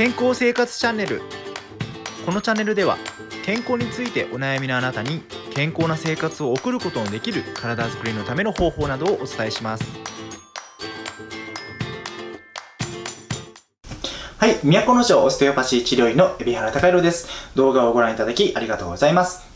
[0.00, 1.20] 健康生活チャンネル。
[2.24, 2.96] このチャンネルでは
[3.44, 5.20] 健康についてお悩みのあなたに
[5.52, 9.84] 健康な生活を送ることのできる体づくりのための方法などをお伝えします。
[14.38, 17.28] はい都の城オステオパシー治療院の海老原隆弘です。
[17.54, 19.46] 動画をご覧いただきありがとうございます。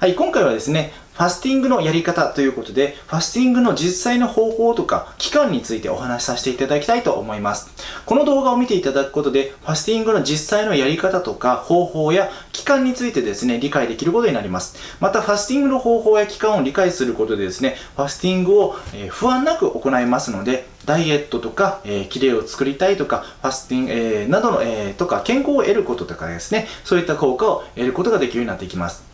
[0.00, 7.68] はい今回はですねファスティングのやり方ということで、ファスティングの実際の方法とか期間についてお話しさせていただきたいと思います。
[8.06, 14.78] この動画を見ていただくことで、ファスティングの実際のやり方とか方法や期間についてですね、理解できることになります。
[14.98, 18.76] また、ファスティングの方法や期間を理解することでですね、ファスティングを、
[19.10, 29.09] 不安なく行いますので、ダイエットとか、えー、キレを作りたいとか、ファスティング、えー、などの、えー、とか、健康を得ることとかですね、そういった効果を得ることができるようになっていきます。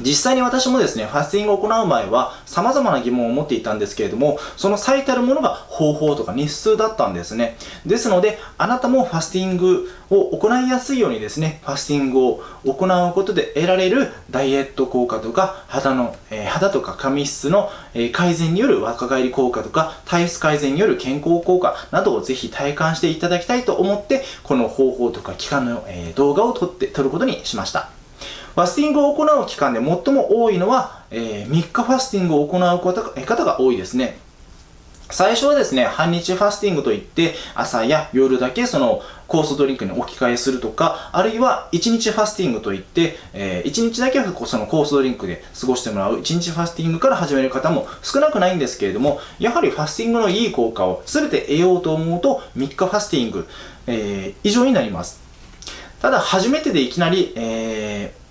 [0.00, 7.56] 実際に私もですね、ファスティングを行う前は様々な疑問を持っていたんですけれども、その最たるものが方法とか日数だったんですね。
[7.86, 27.95] ですので、あなたもファスティングを行いやすいようにですね、ファスティングを行うことで得られるダイエット効果とか、肌の、えー、肌とか髪質の、え、改善による若返り効果とか、体質改善による健康効果などをぜひ体感していただきたいと思って、この方法とか期間の、えー、動画を撮って、撮ることにしました。
[28.56, 32.60] ファスティングを行う期間で最も多いのは、えー、3日ファスティングを行う
[33.26, 34.16] 方が多いですね。
[35.10, 53.46] 最初はですね、半日ファスティングといって、朝や夜だけその酵素ドリンクに置き換えするとか、あるいは1日ファスティングといって、えー、1日だけその酵素ドリンクで過ごしてもらう1日ファスティングから始める方も少なくないんですけれども、やはりファスティングのいい効果を全て得ようと思うと、3日ファスティング、
[53.86, 55.20] えー、以上になります。
[56.00, 58.25] ただ、初めてでいきなり、えー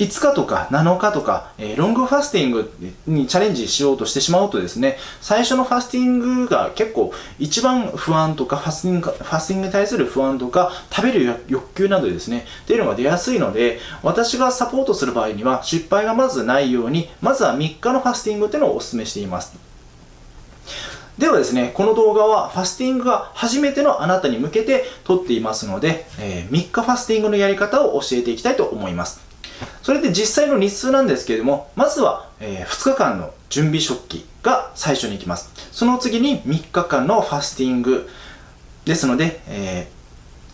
[0.00, 2.72] 5日とか7日とか、えー、ロングファスティング
[3.06, 19.52] にチャレンジしようとしてしまうとですね、最初のファスティングが結構一番不安とか、ファスティング、ファスティングに対する不安とか、食べる欲求などですね、っていうのが出やすいので、私がサポートする場合には失敗がまずないように、まずは3日のファスティングっていうのをお勧めしています。
[21.18, 29.29] ではですね、この動画はファスティングが初めてのあなたに向けて撮っていますので、えー、3日ファスティングのやり方を教えていきたいと思います。
[29.82, 35.50] それで実際の日数なんですけれども、まずは、えー、2日間の準備食器が最初に行きます。
[35.72, 38.08] その次に3日間のファスティング
[38.84, 39.88] ですので、え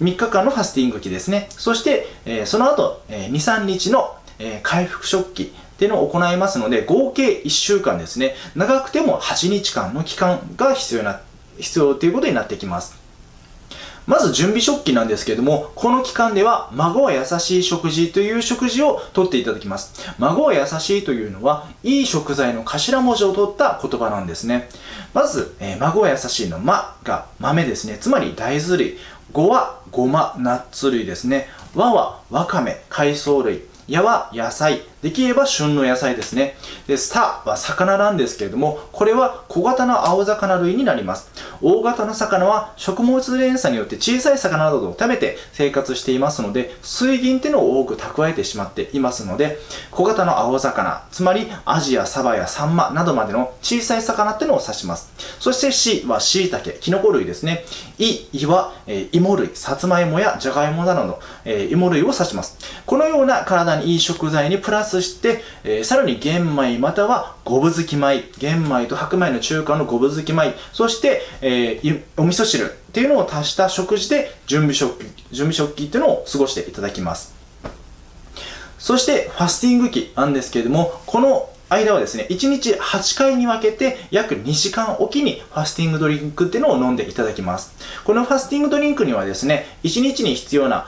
[0.01, 1.49] ー、3日間のファスティング期ですね。
[1.51, 8.35] そして、えー、その後、えー、2、3日の、え、回復食器っていうのを行いますので、合計1週間ですね。
[8.55, 11.21] 長くても8日間の期間が必要な、
[11.59, 12.96] 必要ということになってきます。
[14.07, 20.13] まず準備食器なんですけれども、この期間では、孫は優しい食事という食事をとっていただきます。
[20.19, 24.69] 孫は優しいというのは、いい食材の頭文字を取った言葉なんですね。
[25.13, 27.99] まず、えー、孫は優しいの、まが豆ですね。
[28.01, 28.99] つまり大豆類。
[29.33, 31.49] ごはごま、ナッツ類ですね。
[31.75, 33.63] 和はわかめ、海藻類。
[33.89, 34.83] やは野菜。
[35.03, 36.57] できれば旬の野菜ですね。
[36.89, 41.31] で、スタは魚なんですけれども、これは小型の青魚類になります。
[41.63, 49.59] 大型の魚は食物連鎖によって小さい魚などを食べて生活していますので、水銀っていうのを多く蓄えてしまっていますので、
[49.93, 55.13] 小型の青魚、つまりアジやサバやサンマなどまでの小さい魚っていうのを指します。
[55.39, 57.65] そして C は椎茸、キノコ類ですね。
[57.99, 62.59] イ、イは、えー、芋類、さつまいもやじゃがいもなどの、えー、芋類を指します。
[62.85, 77.35] このような体にいい食材にプラスして、えー、さらに玄米または五分づき米、玄米と白米の中間の五分づき米、そして、えー、お味噌汁っていうのを足した食事で準備食器、準備食器っていうのを過ごしていただきます。
[78.79, 87.75] そして、ファスティング期なんですけれども、この間はですね、1日8回に分けて約2時間おきにファスティングドリンクっていうのを飲んでいただきます。
[88.05, 90.87] このファスティングドリンクにはですね、1日に必要な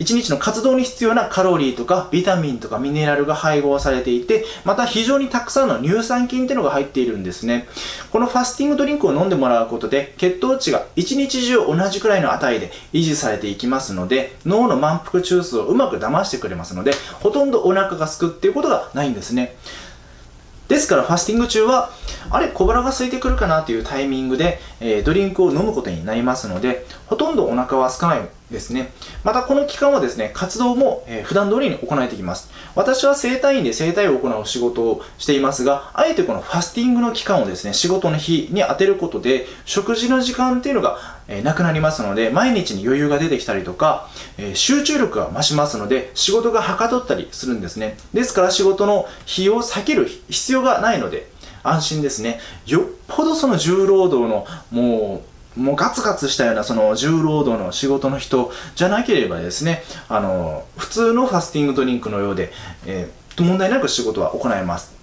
[0.00, 7.68] 1日の活動に必要なカロリーとかビタミンとかミネラルが配合されていて、また非常にたくさんの乳酸菌っていうのが入っているんですね。
[8.10, 19.54] このファスティングドリンクを飲んでもらうことで、血糖値が1日中同じくらいの値で維持されていきますので、脳の満腹中枢をうまく騙してくれますので、ほとんどお腹が空くっていうことがないんですね。
[20.68, 21.90] ですからファスティング中は、
[22.30, 28.92] あれ、小腹が空いてくるかなというタイミングで、えー、ドリンクを飲むことになりますので、ほとんどお腹は空かないですね。
[29.24, 32.50] またこの期間はですね、活動も、えー、普段通りに行えてきます。
[32.74, 40.98] 私は整体院で整体を行う仕事をしていますが、あえてこのファスティングの期間をですね、仕事の日に当てることで、食事の時間っていうのが、
[41.28, 44.08] え、なくなりますので、毎日に余裕が出てきたりとか、
[44.38, 47.96] え、集中力が増しますので、仕事がはかどったりするんですね。
[48.14, 51.28] ですから仕事の日を避ける必要がないので、
[51.64, 52.40] 安心ですね。
[52.66, 62.52] よっぽどその重労働の、もう、もうガツガツしたようなその重労働の仕事の人じゃなければですね、あの、普通のファスティングドリンクのようで、
[62.86, 64.94] えー、問題なく仕事は行えます。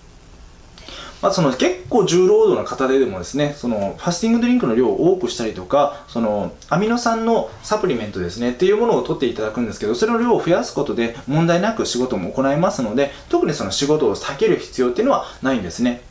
[1.21, 16.01] まあ、その結構重労働の方ででもですね、そのファスティングドリンクの量を多くしたりとか、そのアミノ酸のサプリメントですね、っていうものを取っていただくんですけど、それの量を増やすことで問題なく仕事も行えますので、特にその仕事を避ける必要っていうのはないんですね。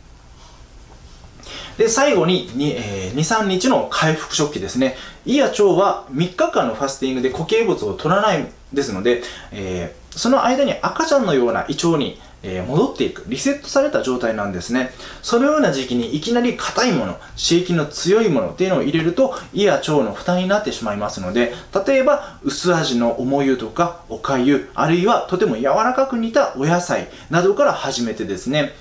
[1.80, 4.96] で、最後にに、えー、2、3日の回復食器ですね。
[5.24, 14.92] 胃や腸は3日間のファスティングで固形物を取らないですので、えー、その間に赤ちゃんのような胃腸にえー、戻っていく、リセットされた状態なんですね。
[15.22, 21.52] そのような時期にいきなり硬いもの、刺激の強いものっていうのを入れると、胃や腸の負担になってしまいますので、
[21.86, 28.72] 例えば、薄味の重湯とか、おかゆ、あるいはとても柔らかく煮たお野菜などから始めてですね、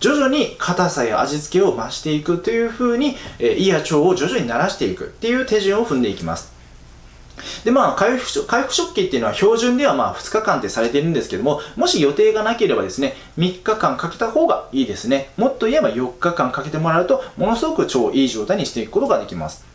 [0.00, 6.54] 徐々に硬さや味付けを増していくというふうに、えー、胃や腸を徐々に慣らしていくっていう手順を踏んでいきます。
[7.64, 15.30] で、まあ、回復、回復食器っていうのは標準ではまあ2日間ってされてるんですけども、もし予定がなければですね、3日間かけた方がいいですね。
[15.36, 19.73] もっと言えば4日間かけてもらうと、ものすごく超いい状態にしていくことができます。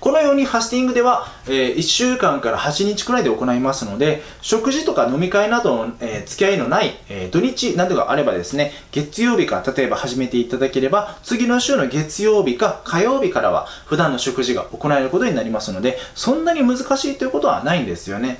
[0.00, 18.38] このようにファスティングでは、えー、1週間から8日くらいで行いますので、食事とか飲み会などの、えー、付き合いのない、えー、土日などがあればですね、月曜日から例えば始めていただければ、次の週の月曜日か火曜日からは普段の食事が行えることになりますので、そんなに難しいということはないんですよね。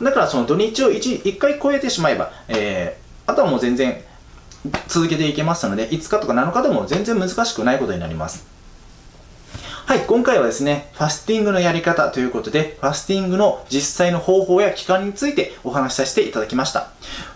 [0.00, 4.02] だからその土日を 1, 1回超えてしまえば、えー、あとはもう全然
[4.86, 8.51] 続けていけますので、5日とか7日でも全然難しくないことになります。
[9.84, 16.88] はい、今回はですね、ファスティングのやり方ということで、ファスティングの実際の方法や期間についてお話しさせていただきました。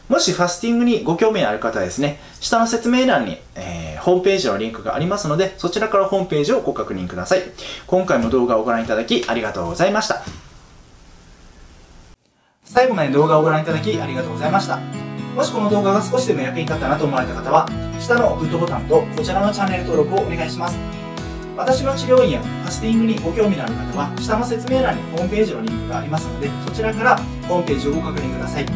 [0.08, 7.42] もしファスティングにご興味のある方はですね、下の説明欄に、えー、ホームページのリンクがありますので、そちらからホームページをご確認ください。
[7.88, 10.22] 今回も動画をご覧いただきありがとうございました。
[12.64, 14.78] 最後まで動画をご覧いただきありがとうございました。
[15.34, 17.68] もしこの動画が少しでも役に立ったなと思われた方は、
[18.00, 21.05] 下のグッドボタンとこちらのチャンネル登録をお願いします。
[21.56, 27.16] 私の治療院やファスティングにご興味のある方は下の説明欄にホームページのリンクがありますのでそちらから
[27.48, 28.66] ホームページをご確認ください。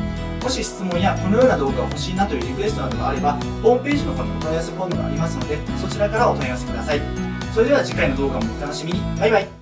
[0.42, 7.00] もし質問やこのような動画が欲しいなというリクエストなどがあればホームページの方にお問い合わせフォームがありますのでそちらからお問い合わせください。
[7.52, 9.00] それでは次回の動画もお楽しみに。
[9.20, 9.59] バイバイ。